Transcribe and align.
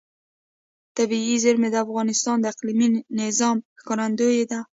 طبیعي 0.97 1.35
زیرمې 1.43 1.69
د 1.71 1.75
افغانستان 1.85 2.37
د 2.39 2.45
اقلیمي 2.53 2.87
نظام 3.19 3.57
ښکارندوی 3.79 4.41
ده. 4.51 4.59